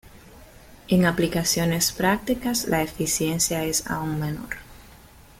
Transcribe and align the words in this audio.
En 0.87 1.05
aplicaciones 1.05 1.91
prácticas, 1.91 2.67
la 2.67 2.81
eficiencia 2.81 3.63
es 3.65 3.85
aun 3.85 4.19
menor. 4.19 4.55